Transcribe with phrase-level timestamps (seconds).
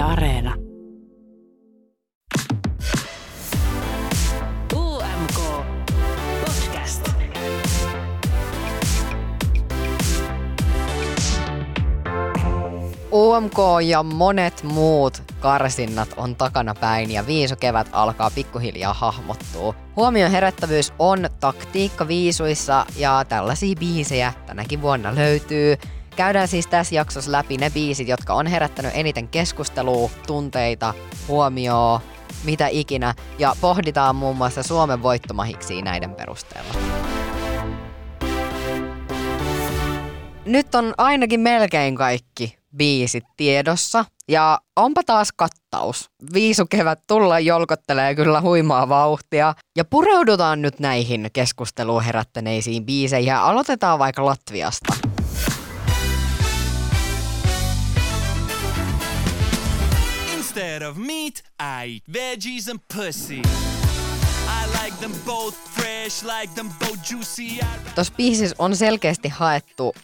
[0.00, 0.54] Areena.
[4.74, 5.40] UMK
[6.40, 7.10] Podcast.
[13.12, 19.74] UMK ja monet muut karsinnat on takana päin ja viisukevät alkaa pikkuhiljaa hahmottua.
[19.96, 25.76] Huomion herättävyys on taktiikka viisuissa ja tällaisia biisejä tänäkin vuonna löytyy.
[26.20, 30.94] Käydään siis tässä jaksossa läpi ne biisit, jotka on herättänyt eniten keskustelua, tunteita,
[31.28, 32.00] huomioon,
[32.44, 36.74] mitä ikinä, ja pohditaan muun muassa Suomen voittomahiksi näiden perusteella.
[40.44, 46.10] Nyt on ainakin melkein kaikki biisit tiedossa, ja onpa taas kattaus.
[46.32, 53.98] Viisukevät tulla jolkottelee kyllä huimaa vauhtia, ja pureudutaan nyt näihin keskusteluun herättäneisiin biiseihin, ja aloitetaan
[53.98, 55.09] vaikka Latviasta.
[60.70, 63.42] Instead of meat, I eat veggies and pussy.
[64.46, 67.42] I like them both fresh, like them both juicy.
[67.42, 67.64] I...
[67.94, 69.94] Tuossa biisissä on selkeästi haettu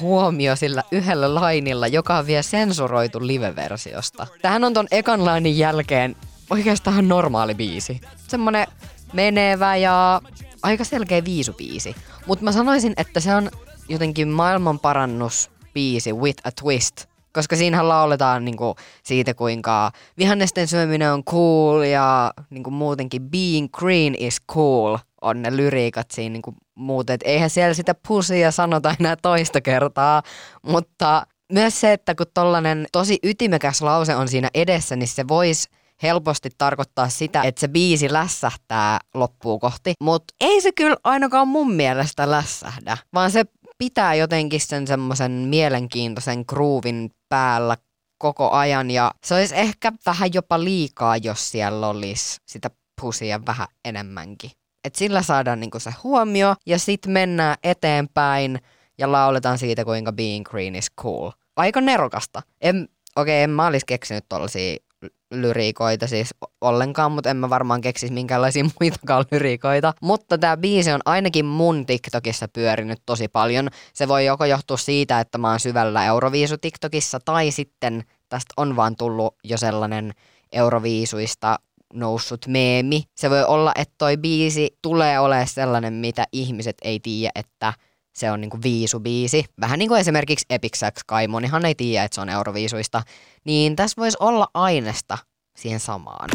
[0.00, 4.26] huomio sillä yhdellä lainilla, joka on vielä sensuroitu live-versiosta.
[4.42, 6.16] Tähän on ton ekan lainin jälkeen
[6.50, 8.00] oikeastaan normaali biisi.
[8.28, 8.66] Semmonen
[9.12, 10.22] menevä ja
[10.62, 11.96] aika selkeä viisubiisi.
[12.26, 13.50] Mutta mä sanoisin, että se on
[13.88, 17.08] jotenkin maailman parannus biisi with a twist.
[17.32, 24.14] Koska siinähän lauletaan niinku siitä, kuinka vihannesten syöminen on cool ja niinku muutenkin being green
[24.18, 27.14] is cool on ne lyriikat siinä niinku muuten.
[27.14, 30.22] Et eihän siellä sitä pusia sanota enää toista kertaa,
[30.62, 35.68] mutta myös se, että kun tollanen tosi ytimekäs lause on siinä edessä, niin se voisi
[36.02, 39.92] helposti tarkoittaa sitä, että se biisi lässähtää loppuun kohti.
[40.00, 43.44] Mutta ei se kyllä ainakaan mun mielestä lässähdä, vaan se
[43.78, 47.76] pitää jotenkin sen semmoisen mielenkiintoisen groovin päällä
[48.18, 52.70] koko ajan ja se olisi ehkä vähän jopa liikaa, jos siellä olisi sitä
[53.00, 54.50] pusia vähän enemmänkin.
[54.84, 58.58] Et sillä saadaan niinku se huomio ja sitten mennään eteenpäin
[58.98, 61.30] ja lauletaan siitä, kuinka being green is cool.
[61.56, 62.42] Aika nerokasta.
[62.60, 64.76] En, okei, en mä olisi keksinyt tollasia
[65.30, 69.94] lyriikoita siis ollenkaan, mutta en mä varmaan keksisi minkäänlaisia muitakaan lyriikoita.
[70.02, 73.68] Mutta tämä biisi on ainakin mun TikTokissa pyörinyt tosi paljon.
[73.92, 78.76] Se voi joko johtua siitä, että mä oon syvällä Euroviisu TikTokissa, tai sitten tästä on
[78.76, 80.12] vaan tullut jo sellainen
[80.52, 81.58] Euroviisuista
[81.94, 83.02] noussut meemi.
[83.14, 87.72] Se voi olla, että toi biisi tulee olemaan sellainen, mitä ihmiset ei tiedä, että
[88.18, 89.44] se on niinku viisubiisi.
[89.60, 93.02] Vähän niin kuin esimerkiksi Epic Sax Kai, monihan ei tiedä, että se on Euroviisuista.
[93.44, 95.18] Niin tässä voisi olla aineesta
[95.56, 96.30] siihen samaan.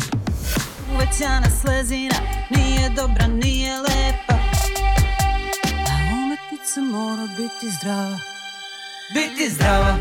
[0.96, 4.34] Uvećana slezina nije dobra, nije lepa
[5.90, 8.20] A umetnica mora biti zdrava
[9.14, 9.98] Biti zdrava,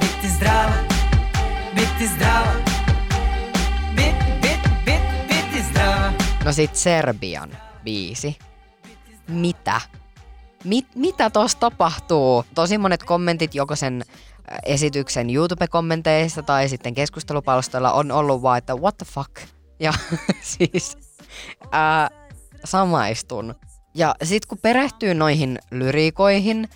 [0.00, 0.74] biti zdrava,
[1.74, 2.52] biti zdrava
[3.96, 6.12] Bit, bit, bit, biti zdrava
[6.44, 7.50] No sit Serbian
[7.84, 8.38] biisi.
[9.28, 9.80] Mitä?
[10.64, 12.44] Mit, mitä tuossa tapahtuu?
[12.54, 18.74] Tosi monet kommentit joko sen äh, esityksen YouTube-kommenteissa tai sitten keskustelupalstoilla on ollut vaan, että
[18.74, 19.30] what the fuck?
[19.80, 19.92] Ja
[20.56, 20.96] siis
[21.72, 22.10] ää,
[22.64, 23.54] samaistun.
[23.94, 26.68] Ja sitten kun perehtyy noihin lyriikoihin,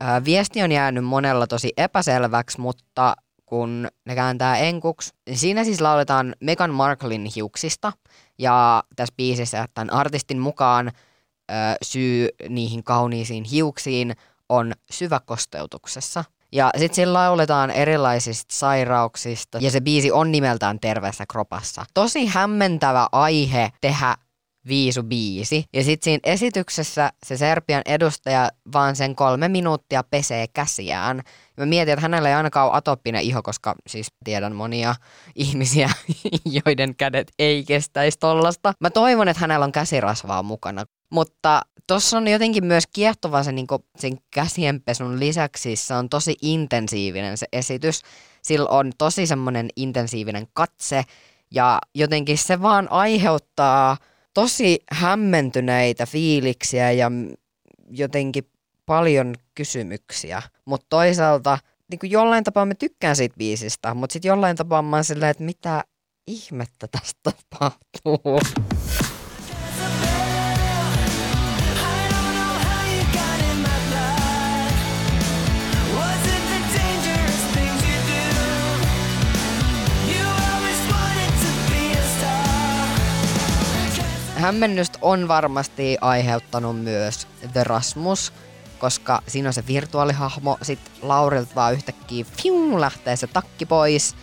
[0.00, 3.16] ää, viesti on jäänyt monella tosi epäselväksi, mutta
[3.46, 7.92] kun ne kääntää enkuksi, niin siinä siis lauletaan Meghan Marklein hiuksista.
[8.38, 10.92] Ja tässä biisissä tämän artistin mukaan
[11.82, 14.16] syy niihin kauniisiin hiuksiin
[14.48, 16.24] on syväkosteutuksessa.
[16.52, 21.84] Ja sitten siinä lauletaan erilaisista sairauksista ja se biisi on nimeltään Terveessä kropassa.
[21.94, 24.16] Tosi hämmentävä aihe tehdä
[24.68, 25.64] viisubiisi.
[25.72, 31.22] Ja sitten siinä esityksessä se Serbian edustaja vaan sen kolme minuuttia pesee käsiään.
[31.56, 34.94] Mä mietin, että hänellä ei ainakaan ole atoppinen iho, koska siis tiedän monia
[35.34, 35.90] ihmisiä,
[36.66, 38.72] joiden kädet ei kestäisi tollasta.
[38.80, 40.84] Mä toivon, että hänellä on käsirasvaa mukana.
[41.10, 47.38] Mutta tuossa on jotenkin myös kiehtova se niinku, sen käsienpesun lisäksi, se on tosi intensiivinen
[47.38, 48.02] se esitys.
[48.42, 51.04] Sillä on tosi semmoinen intensiivinen katse
[51.50, 53.96] ja jotenkin se vaan aiheuttaa
[54.34, 57.10] tosi hämmentyneitä fiiliksiä ja
[57.90, 58.50] jotenkin
[58.86, 60.42] paljon kysymyksiä.
[60.64, 61.58] Mutta toisaalta
[61.90, 65.30] niin kuin jollain tapaa mä tykkään siitä biisistä, mutta sitten jollain tapaa mä oon silleen,
[65.30, 65.84] että mitä
[66.26, 68.40] ihmettä tästä tapahtuu.
[84.46, 88.32] Hämmennystä on varmasti aiheuttanut myös The Rasmus,
[88.78, 94.16] koska siinä on se virtuaalihahmo, sit Laurilta vaan yhtäkkiä fium, lähtee se takki pois.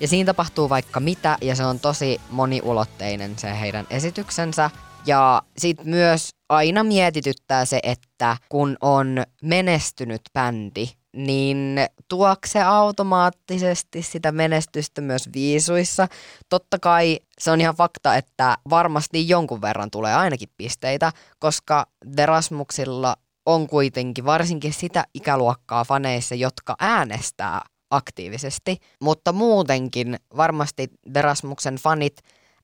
[0.00, 4.70] Ja siinä tapahtuu vaikka mitä, ja se on tosi moniulotteinen se heidän esityksensä.
[5.06, 10.88] Ja sitten myös aina mietityttää se, että kun on menestynyt bändi,
[11.18, 16.08] niin tuokse se automaattisesti sitä menestystä myös viisuissa.
[16.48, 21.86] Totta kai se on ihan fakta, että varmasti jonkun verran tulee ainakin pisteitä, koska
[22.16, 23.16] Derasmuksilla
[23.46, 27.60] on kuitenkin varsinkin sitä ikäluokkaa faneissa, jotka äänestää
[27.90, 32.16] aktiivisesti, mutta muutenkin varmasti Derasmuksen fanit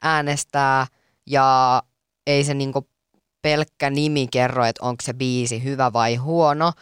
[0.02, 0.86] äänestää
[1.26, 1.82] ja
[2.26, 2.88] ei se niinku
[3.42, 6.72] pelkkä nimi kerro, että onko se biisi hyvä vai huono,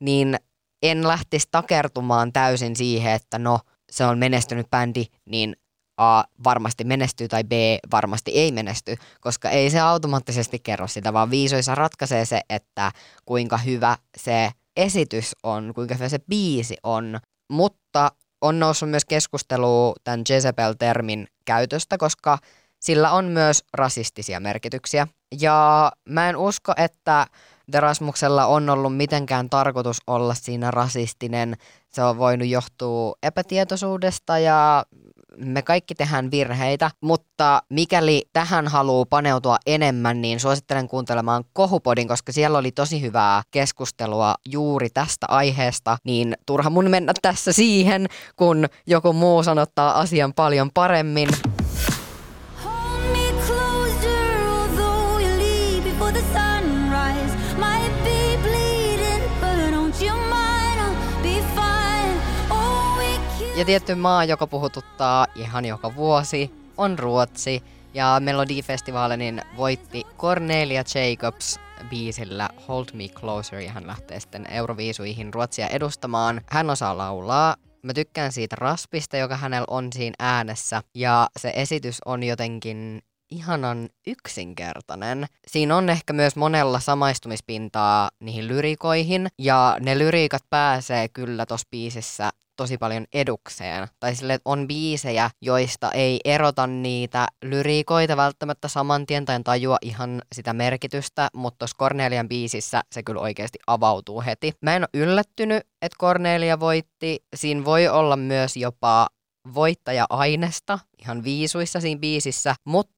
[0.00, 0.38] niin
[0.84, 3.58] en lähtisi takertumaan täysin siihen, että no
[3.92, 5.56] se on menestynyt bändi, niin
[5.96, 7.52] A varmasti menestyy tai B
[7.92, 12.92] varmasti ei menesty, koska ei se automaattisesti kerro sitä, vaan viisoissa ratkaisee se, että
[13.24, 17.20] kuinka hyvä se esitys on, kuinka hyvä se biisi on.
[17.52, 22.38] Mutta on noussut myös keskustelu tämän Jezebel-termin käytöstä, koska
[22.80, 25.06] sillä on myös rasistisia merkityksiä.
[25.40, 27.26] Ja mä en usko, että
[27.72, 31.56] Derasmuksella on ollut mitenkään tarkoitus olla siinä rasistinen.
[31.90, 34.84] Se on voinut johtua epätietoisuudesta ja
[35.36, 42.32] me kaikki tehdään virheitä, mutta mikäli tähän haluaa paneutua enemmän, niin suosittelen kuuntelemaan Kohupodin, koska
[42.32, 48.06] siellä oli tosi hyvää keskustelua juuri tästä aiheesta, niin turha mun mennä tässä siihen,
[48.36, 51.28] kun joku muu sanottaa asian paljon paremmin.
[63.56, 67.62] Ja tietty maa, joka puhututtaa ihan joka vuosi, on Ruotsi.
[67.94, 71.60] Ja Melodifestivaalin voitti Cornelia Jacobs
[71.90, 76.40] biisillä Hold Me Closer ja hän lähtee sitten Euroviisuihin Ruotsia edustamaan.
[76.50, 77.56] Hän osaa laulaa.
[77.82, 80.82] Mä tykkään siitä raspista, joka hänellä on siinä äänessä.
[80.94, 85.26] Ja se esitys on jotenkin ihanan yksinkertainen.
[85.46, 92.30] Siinä on ehkä myös monella samaistumispintaa niihin lyrikoihin, ja ne lyriikat pääsee kyllä tossa biisissä
[92.56, 93.88] tosi paljon edukseen.
[94.00, 100.22] Tai sille, on biisejä, joista ei erota niitä lyriikoita välttämättä saman tien tai tajua ihan
[100.34, 104.52] sitä merkitystä, mutta tuossa Cornelian biisissä se kyllä oikeasti avautuu heti.
[104.60, 107.24] Mä en ole yllättynyt, että Cornelia voitti.
[107.36, 109.06] Siinä voi olla myös jopa
[109.54, 112.93] voittaja-ainesta ihan viisuissa siinä biisissä, mutta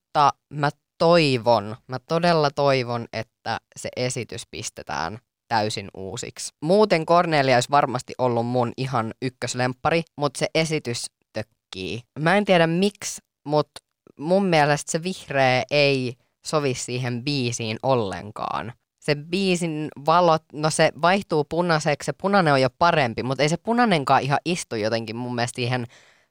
[0.50, 5.18] mä toivon, mä todella toivon, että se esitys pistetään
[5.48, 6.52] täysin uusiksi.
[6.62, 12.00] Muuten Cornelia olisi varmasti ollut mun ihan ykköslemppari, mutta se esitys tökkii.
[12.18, 13.80] Mä en tiedä miksi, mutta
[14.18, 16.14] mun mielestä se vihreä ei
[16.46, 18.72] sovi siihen biisiin ollenkaan.
[19.00, 23.56] Se biisin valot, no se vaihtuu punaiseksi, se punainen on jo parempi, mutta ei se
[23.56, 25.86] punainenkaan ihan istu jotenkin mun mielestä siihen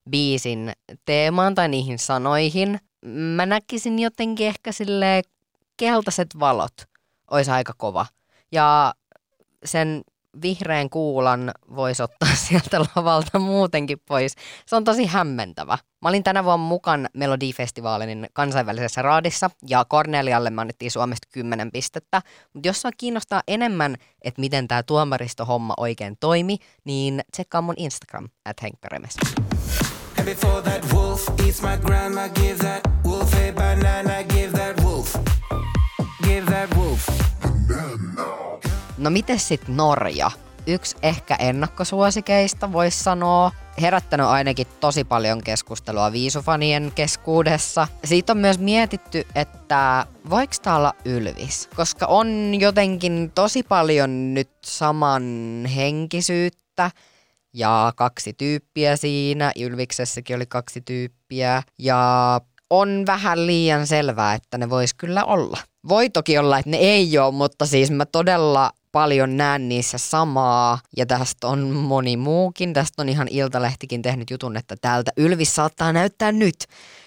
[0.10, 0.72] biisin
[1.06, 2.80] teemaan tai niihin sanoihin.
[3.06, 5.22] Mä näkisin jotenkin ehkä sille
[5.78, 6.74] keltaiset valot
[7.32, 8.06] olisi aika kova.
[8.52, 8.94] Ja
[9.66, 10.02] sen
[10.42, 14.36] vihreän kuulan voisi ottaa sieltä lavalta muutenkin pois.
[14.66, 15.78] Se on tosi hämmentävä.
[16.02, 22.22] Mä olin tänä vuonna mukaan Melodifestivaalin kansainvälisessä raadissa ja Cornelialle me annettiin Suomesta 10 pistettä.
[22.54, 28.30] Mutta jos sua kiinnostaa enemmän, että miten tämä tuomaristohomma oikein toimi, niin tsekkaa mun Instagram,
[28.46, 28.62] at.
[30.26, 35.16] Before that wolf eats my grandma, give that wolf a banana, give that wolf,
[36.24, 37.10] give that wolf.
[38.98, 40.32] No miten sitten Norja?
[40.68, 43.52] Yksi ehkä ennakkosuosikeista voisi sanoa.
[43.82, 47.88] Herättänyt ainakin tosi paljon keskustelua viisufanien keskuudessa.
[48.04, 51.70] Siitä on myös mietitty, että voiko tämä olla Ylvis?
[51.76, 56.92] Koska on jotenkin tosi paljon nyt samanhenkisyyttä
[57.56, 59.52] ja kaksi tyyppiä siinä.
[59.60, 61.64] Ylviksessäkin oli kaksi tyyppiä.
[61.80, 65.58] Ja on vähän liian selvää, että ne vois kyllä olla.
[65.90, 70.80] Voi toki olla, että ne ei ole, mutta siis mä todella paljon näen niissä samaa.
[70.98, 72.74] Ja tästä on moni muukin.
[72.74, 76.56] Tästä on ihan Iltalehtikin tehnyt jutun, että täältä Ylvis saattaa näyttää nyt.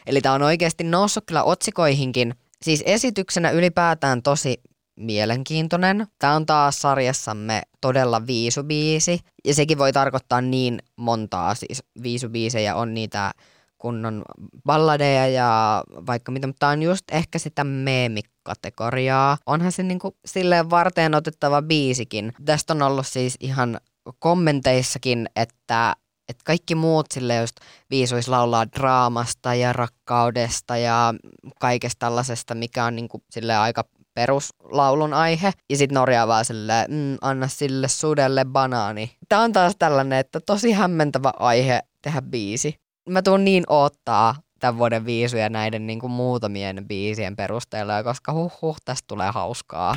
[0.06, 2.34] Eli tää on oikeasti noussut kyllä otsikoihinkin.
[2.62, 4.60] Siis esityksenä ylipäätään tosi
[4.98, 6.06] mielenkiintoinen.
[6.18, 9.20] Tämä on taas sarjassamme todella viisubiisi.
[9.44, 13.32] Ja sekin voi tarkoittaa niin montaa, siis viisubiisejä on niitä
[13.78, 14.22] kunnon
[14.64, 19.38] balladeja ja vaikka mitä, mutta tämä on just ehkä sitä meemikategoriaa.
[19.46, 22.32] Onhan se niinku silleen varteen otettava biisikin.
[22.44, 23.80] Tästä on ollut siis ihan
[24.18, 25.96] kommenteissakin, että
[26.28, 27.56] että kaikki muut sille just
[27.90, 31.14] viisuis laulaa draamasta ja rakkaudesta ja
[31.60, 33.84] kaikesta tällaisesta, mikä on niinku sille aika
[34.18, 35.52] peruslaulun aihe.
[35.70, 39.10] Ja sitten Norja vaan silleen, mm, anna sille sudelle banaani.
[39.28, 42.74] Tämä on taas tällainen, että tosi hämmentävä aihe tehdä biisi.
[43.10, 48.52] mä tuun niin odottaa tämän vuoden viisuja näiden niin kuin muutamien biisien perusteella, koska huh
[48.62, 49.94] huh, tästä tulee hauskaa.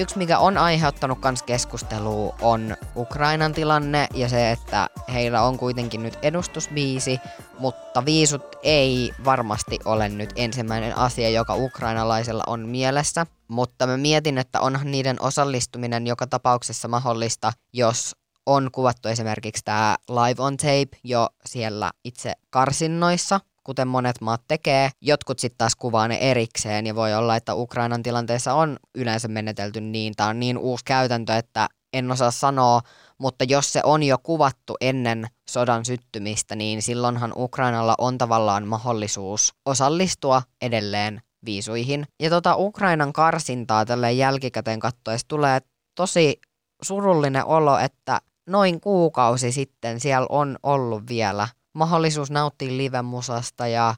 [0.00, 6.02] Yksi, mikä on aiheuttanut kans keskustelua, on Ukrainan tilanne ja se, että heillä on kuitenkin
[6.02, 7.20] nyt edustusbiisi,
[7.58, 13.26] mutta viisut ei varmasti ole nyt ensimmäinen asia, joka ukrainalaisella on mielessä.
[13.48, 18.16] Mutta mä mietin, että onhan niiden osallistuminen joka tapauksessa mahdollista, jos
[18.46, 24.90] on kuvattu esimerkiksi tämä live on tape jo siellä itse karsinnoissa, kuten monet maat tekee.
[25.00, 29.80] Jotkut sitten taas kuvaa ne erikseen ja voi olla, että Ukrainan tilanteessa on yleensä menetelty
[29.80, 30.16] niin.
[30.16, 32.80] Tämä on niin uusi käytäntö, että en osaa sanoa,
[33.18, 39.54] mutta jos se on jo kuvattu ennen sodan syttymistä, niin silloinhan Ukrainalla on tavallaan mahdollisuus
[39.66, 42.06] osallistua edelleen viisuihin.
[42.22, 45.60] Ja tota Ukrainan karsintaa tälle jälkikäteen katsoessa tulee
[45.94, 46.40] tosi
[46.82, 53.94] surullinen olo, että noin kuukausi sitten siellä on ollut vielä mahdollisuus nauttia livemusasta ja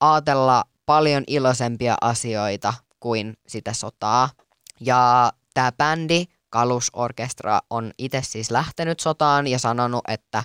[0.00, 4.28] ajatella paljon iloisempia asioita kuin sitä sotaa.
[4.80, 10.42] Ja tämä bändi, Kalusorkestra, on itse siis lähtenyt sotaan ja sanonut, että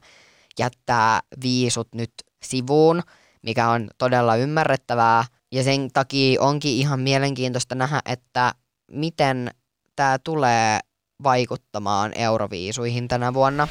[0.59, 2.13] jättää viisut nyt
[2.43, 3.01] sivuun,
[3.41, 5.25] mikä on todella ymmärrettävää.
[5.51, 8.53] Ja sen takia onkin ihan mielenkiintoista nähdä, että
[8.91, 9.51] miten
[9.95, 10.79] tämä tulee
[11.23, 13.67] vaikuttamaan euroviisuihin tänä vuonna.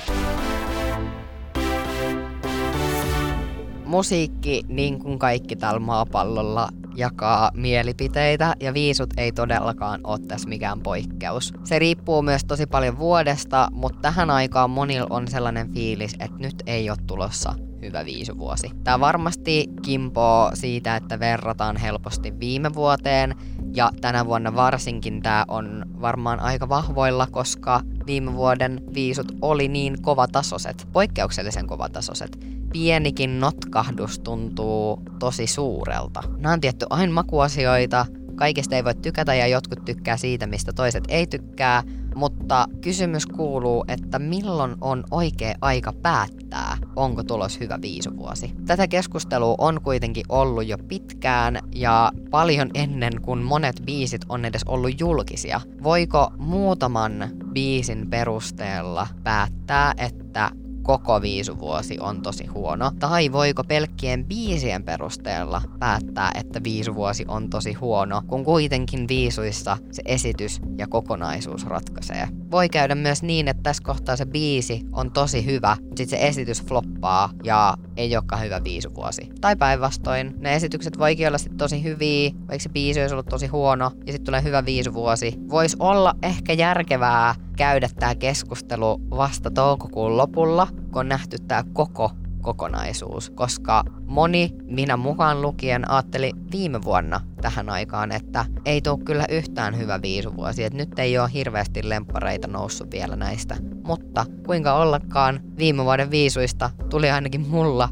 [3.94, 10.80] Musiikki, niin kuin kaikki tällä maapallolla, jakaa mielipiteitä ja viisut ei todellakaan ole tässä mikään
[10.80, 11.52] poikkeus.
[11.64, 16.54] Se riippuu myös tosi paljon vuodesta, mutta tähän aikaan monilla on sellainen fiilis, että nyt
[16.66, 18.70] ei ole tulossa hyvä viisuvuosi.
[18.84, 23.34] Tämä varmasti kimpoo siitä, että verrataan helposti viime vuoteen
[23.74, 30.02] ja tänä vuonna varsinkin tämä on varmaan aika vahvoilla, koska viime vuoden viisut oli niin
[30.02, 32.38] kovatasoiset, poikkeuksellisen kovatasoiset.
[32.75, 36.23] Pienikin notkahdus tuntuu tosi suurelta.
[36.38, 41.04] Nämä on tietty aina makuasioita, kaikesta ei voi tykätä ja jotkut tykkää siitä, mistä toiset
[41.09, 41.83] ei tykkää,
[42.14, 48.52] mutta kysymys kuuluu, että milloin on oikea aika päättää, onko tulos hyvä viisuvuosi.
[48.66, 54.62] Tätä keskustelua on kuitenkin ollut jo pitkään ja paljon ennen kuin monet biisit on edes
[54.66, 55.61] ollut julkisia.
[55.83, 60.50] Voiko muutaman biisin perusteella päättää, että
[60.85, 62.93] koko viisuvuosi on tosi huono?
[62.99, 70.03] Tai voiko pelkkien biisien perusteella päättää, että viisuvuosi on tosi huono, kun kuitenkin viisuissa se
[70.07, 72.29] esitys ja kokonaisuus ratkaisee?
[72.50, 76.26] Voi käydä myös niin, että tässä kohtaa se biisi on tosi hyvä, mutta sitten se
[76.26, 79.31] esitys floppaa ja ei olekaan hyvä viisuvuosi.
[79.41, 83.47] Tai päinvastoin, ne esitykset voikin olla sitten tosi hyviä, vaikka se biisi olisi ollut tosi
[83.47, 85.35] huono ja sitten tulee hyvä viisuvuosi.
[85.50, 92.11] Voisi olla ehkä järkevää käydä tämä keskustelu vasta toukokuun lopulla, kun on nähty tämä koko
[92.44, 99.25] kokonaisuus, koska moni, minä mukaan lukien, ajatteli viime vuonna tähän aikaan, että ei tule kyllä
[99.30, 103.56] yhtään hyvä viisuvuosi, että nyt ei ole hirveästi lemppareita noussut vielä näistä.
[103.87, 107.88] Mutta kuinka ollakaan, viime vuoden viisuista tuli ainakin mulla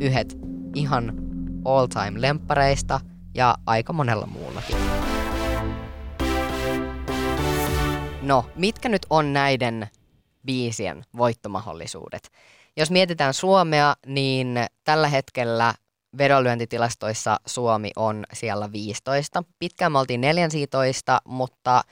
[0.00, 0.38] yhdet
[0.74, 1.12] ihan
[1.64, 3.00] all time lemppareista
[3.34, 4.76] ja aika monella muullakin.
[8.22, 9.88] No, mitkä nyt on näiden
[10.46, 12.30] biisien voittomahdollisuudet?
[12.76, 15.74] Jos mietitään Suomea, niin tällä hetkellä
[16.18, 19.44] vedonlyöntitilastoissa Suomi on siellä 15.
[19.58, 21.82] Pitkään me oltiin 14, mutta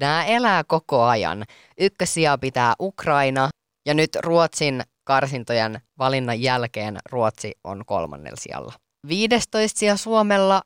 [0.00, 1.44] nämä elää koko ajan.
[1.78, 3.48] Ykkössijaa pitää Ukraina
[3.86, 8.72] ja nyt Ruotsin karsintojen valinnan jälkeen Ruotsi on kolmannella sijalla.
[9.08, 10.62] 15 sija Suomella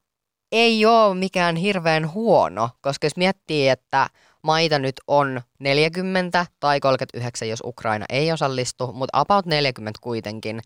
[0.52, 4.09] ei ole mikään hirveän huono, koska jos miettii, että
[4.43, 10.61] maita nyt on 40 tai 39, jos Ukraina ei osallistu, mutta about 40 kuitenkin,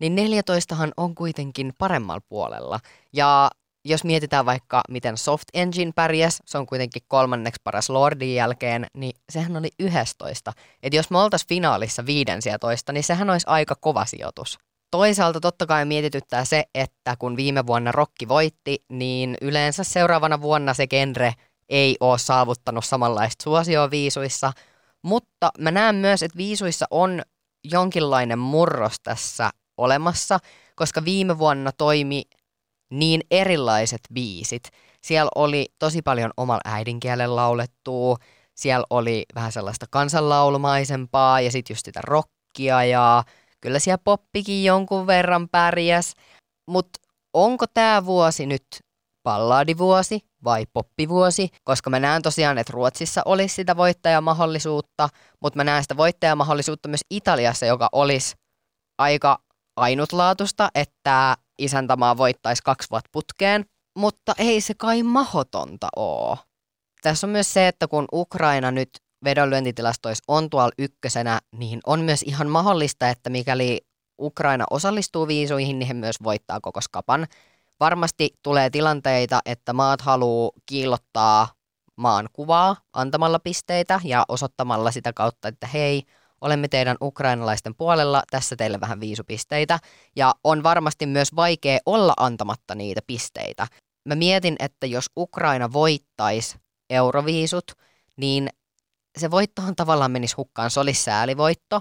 [0.00, 2.80] niin 14han on kuitenkin paremmalla puolella.
[3.12, 3.50] Ja
[3.84, 9.12] jos mietitään vaikka, miten Soft Engine pärjäs, se on kuitenkin kolmanneksi paras Lordin jälkeen, niin
[9.32, 10.52] sehän oli 11.
[10.82, 14.58] Et jos me oltaisiin finaalissa 15, niin sehän olisi aika kova sijoitus.
[14.90, 20.74] Toisaalta totta kai mietityttää se, että kun viime vuonna Rokki voitti, niin yleensä seuraavana vuonna
[20.74, 21.32] se genre
[21.68, 24.52] ei ole saavuttanut samanlaista suosioa viisuissa,
[25.02, 27.22] mutta mä näen myös, että viisuissa on
[27.64, 30.38] jonkinlainen murros tässä olemassa,
[30.76, 32.22] koska viime vuonna toimi
[32.90, 34.62] niin erilaiset biisit.
[35.02, 38.16] Siellä oli tosi paljon omalla äidinkielen laulettua,
[38.54, 43.24] siellä oli vähän sellaista kansanlaulumaisempaa ja sitten just sitä rockia ja
[43.60, 46.14] kyllä siellä poppikin jonkun verran pärjäs.
[46.70, 47.00] Mutta
[47.32, 48.66] onko tämä vuosi nyt
[49.24, 55.08] palladivuosi vai poppivuosi, koska mä näen tosiaan, että Ruotsissa olisi sitä voittajamahdollisuutta,
[55.40, 58.36] mutta mä näen sitä voittajamahdollisuutta myös Italiassa, joka olisi
[58.98, 59.38] aika
[59.76, 63.64] ainutlaatusta, että isäntämaa voittaisi kaksi vuotta putkeen,
[63.96, 66.38] mutta ei se kai mahotonta oo.
[67.02, 68.90] Tässä on myös se, että kun Ukraina nyt
[69.24, 73.80] vedonlyöntitilastoissa on tuolla ykkösenä, niin on myös ihan mahdollista, että mikäli
[74.20, 77.26] Ukraina osallistuu viisuihin, niin he myös voittaa koko skapan.
[77.80, 81.48] Varmasti tulee tilanteita, että maat haluaa kiillottaa
[81.96, 86.02] maan kuvaa antamalla pisteitä ja osoittamalla sitä kautta, että hei,
[86.40, 89.78] olemme teidän ukrainalaisten puolella, tässä teille vähän viisupisteitä.
[90.16, 93.66] Ja on varmasti myös vaikea olla antamatta niitä pisteitä.
[94.04, 96.58] Mä mietin, että jos Ukraina voittaisi
[96.90, 97.72] euroviisut,
[98.16, 98.48] niin
[99.18, 101.80] se voittohan tavallaan menisi hukkaan, se olisi säälivoitto.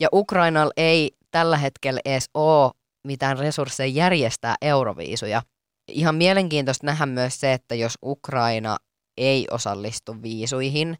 [0.00, 2.72] Ja Ukrainalla ei tällä hetkellä edes ole
[3.04, 5.42] mitään resursseja järjestää euroviisuja.
[5.88, 8.76] Ihan mielenkiintoista nähdä myös se, että jos Ukraina
[9.16, 10.98] ei osallistu viisuihin,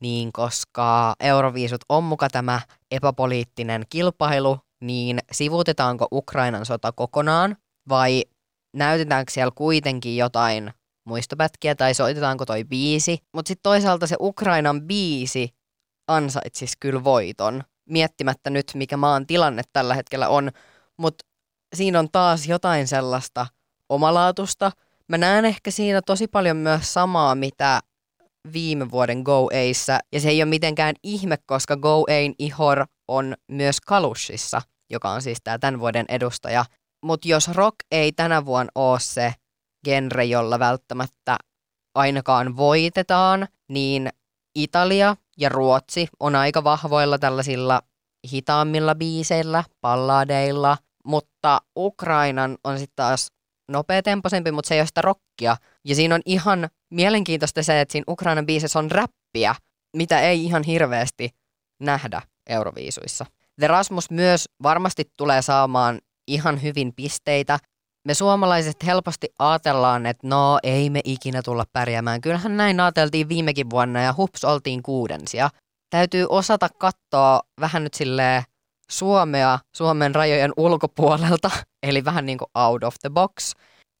[0.00, 7.56] niin koska euroviisut on muka tämä epäpoliittinen kilpailu, niin sivuutetaanko Ukrainan sota kokonaan
[7.88, 8.24] vai
[8.76, 10.72] näytetäänkö siellä kuitenkin jotain
[11.06, 13.18] muistopätkiä tai soitetaanko toi biisi.
[13.34, 15.54] Mutta sitten toisaalta se Ukrainan biisi
[16.08, 20.50] ansaitsisi kyllä voiton, miettimättä nyt mikä maan tilanne tällä hetkellä on.
[20.96, 21.24] Mutta
[21.74, 23.46] siinä on taas jotain sellaista
[23.88, 24.72] omalaatusta.
[25.08, 27.80] Mä näen ehkä siinä tosi paljon myös samaa, mitä
[28.52, 30.00] viime vuoden Go Eissä.
[30.12, 35.22] Ja se ei ole mitenkään ihme, koska Go Ein Ihor on myös Kalushissa, joka on
[35.22, 36.64] siis tämä tämän vuoden edustaja.
[37.04, 39.34] Mutta jos rock ei tänä vuonna ole se
[39.84, 41.36] genre, jolla välttämättä
[41.94, 44.08] ainakaan voitetaan, niin
[44.54, 47.82] Italia ja Ruotsi on aika vahvoilla tällaisilla
[48.32, 50.76] hitaammilla biiseillä, palladeilla,
[51.08, 53.28] mutta Ukrainan on sitten taas
[53.68, 55.56] nopeatempoisempi, mutta se ei ole sitä rockia.
[55.84, 59.54] Ja siinä on ihan mielenkiintoista se, että siinä Ukrainan biisissä on räppiä,
[59.96, 61.30] mitä ei ihan hirveästi
[61.80, 63.26] nähdä Euroviisuissa.
[63.60, 67.58] The Rasmus myös varmasti tulee saamaan ihan hyvin pisteitä.
[68.06, 72.20] Me suomalaiset helposti ajatellaan, että no ei me ikinä tulla pärjäämään.
[72.20, 75.50] Kyllähän näin ajateltiin viimekin vuonna ja hups oltiin kuudensia.
[75.90, 78.42] Täytyy osata katsoa vähän nyt silleen
[78.90, 81.50] Suomea Suomen rajojen ulkopuolelta,
[81.88, 83.52] eli vähän niin kuin out of the box.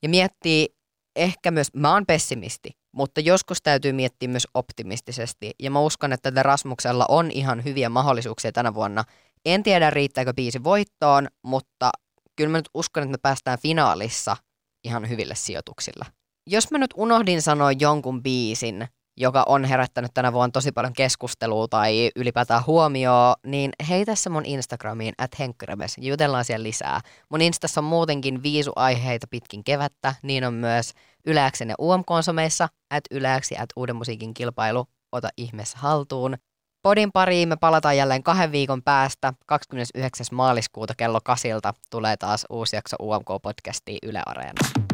[0.02, 0.68] Ja miettii
[1.16, 5.50] ehkä myös, mä oon pessimisti, mutta joskus täytyy miettiä myös optimistisesti.
[5.62, 9.04] Ja mä uskon, että The Rasmuksella on ihan hyviä mahdollisuuksia tänä vuonna.
[9.44, 11.90] En tiedä, riittääkö biisi voittoon, mutta
[12.36, 14.36] kyllä mä nyt uskon, että me päästään finaalissa
[14.84, 16.06] ihan hyville sijoituksilla.
[16.46, 18.88] Jos mä nyt unohdin sanoa jonkun biisin,
[19.20, 24.46] joka on herättänyt tänä vuonna tosi paljon keskustelua tai ylipäätään huomioon, niin hei tässä mun
[24.46, 27.00] Instagramiin, at henkkyremes, jutellaan siellä lisää.
[27.30, 30.92] Mun Instassa on muutenkin viisuaiheita pitkin kevättä, niin on myös
[31.26, 36.36] Yläksen ja UM-konsomeissa, at Yläksi, at Uuden musiikin kilpailu, ota ihmeessä haltuun.
[36.82, 39.32] Podin pariin me palataan jälleen kahden viikon päästä.
[39.46, 40.26] 29.
[40.32, 44.87] maaliskuuta kello kasilta tulee taas uusi jakso UMK-podcastiin Yle Areena.